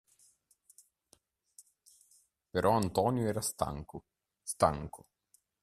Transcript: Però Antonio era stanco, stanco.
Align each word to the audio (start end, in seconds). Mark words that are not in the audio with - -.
Però 2.49 2.71
Antonio 2.71 3.27
era 3.27 3.39
stanco, 3.39 4.05
stanco. 4.41 5.05